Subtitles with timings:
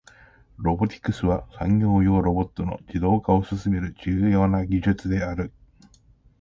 [0.57, 5.53] ロボティクスは、産業用ロボットの自動化を進める重要な技術である。